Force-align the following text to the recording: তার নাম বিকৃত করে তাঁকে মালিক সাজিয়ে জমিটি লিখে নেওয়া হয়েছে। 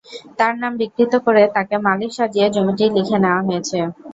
তার 0.39 0.53
নাম 0.61 0.73
বিকৃত 0.81 1.13
করে 1.25 1.43
তাঁকে 1.55 1.75
মালিক 1.87 2.11
সাজিয়ে 2.17 2.47
জমিটি 2.55 2.85
লিখে 2.95 3.17
নেওয়া 3.23 3.41
হয়েছে। 3.47 3.77